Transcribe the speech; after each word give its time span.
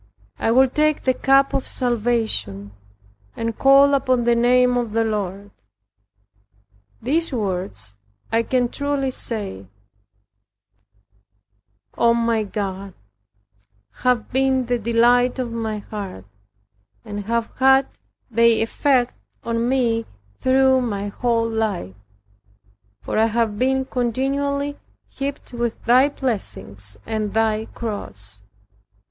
I 0.39 0.49
will 0.49 0.67
take 0.67 1.03
the 1.03 1.13
cup 1.13 1.53
of 1.53 1.67
salvation, 1.67 2.71
and 3.35 3.55
call 3.59 3.93
upon 3.93 4.23
the 4.23 4.33
name 4.33 4.75
of 4.75 4.93
the 4.93 5.03
Lord." 5.03 5.51
These 7.03 7.31
words, 7.31 7.93
I 8.31 8.41
can 8.41 8.69
truly 8.69 9.11
say, 9.11 9.67
O 11.99 12.15
my 12.15 12.41
God, 12.41 12.95
have 13.97 14.31
been 14.31 14.65
the 14.65 14.79
delight 14.79 15.37
of 15.37 15.51
my 15.51 15.77
heart, 15.77 16.25
and 17.05 17.25
have 17.25 17.51
had 17.57 17.85
their 18.31 18.63
effect 18.63 19.13
on 19.43 19.69
me, 19.69 20.07
through 20.39 20.81
my 20.81 21.09
whole 21.09 21.47
life; 21.47 21.93
for 23.03 23.19
I 23.19 23.25
have 23.27 23.59
been 23.59 23.85
continually 23.85 24.79
heaped 25.09 25.53
with 25.53 25.79
thy 25.85 26.09
blessings 26.09 26.97
and 27.05 27.35
thy 27.35 27.65
cross. 27.75 28.41